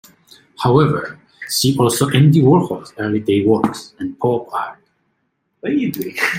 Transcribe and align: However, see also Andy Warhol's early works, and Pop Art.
However, 0.57 1.19
see 1.47 1.77
also 1.77 2.09
Andy 2.09 2.41
Warhol's 2.41 2.91
early 2.97 3.45
works, 3.45 3.93
and 3.99 4.17
Pop 4.17 4.49
Art. 4.51 4.79